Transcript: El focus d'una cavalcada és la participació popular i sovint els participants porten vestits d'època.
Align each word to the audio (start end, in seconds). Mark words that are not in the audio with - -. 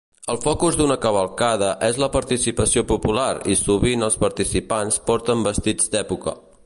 El 0.33 0.37
focus 0.43 0.77
d'una 0.77 0.95
cavalcada 1.03 1.67
és 1.87 1.99
la 2.03 2.09
participació 2.15 2.83
popular 2.93 3.29
i 3.57 3.59
sovint 3.61 4.07
els 4.09 4.19
participants 4.25 4.99
porten 5.11 5.47
vestits 5.51 5.95
d'època. 5.97 6.35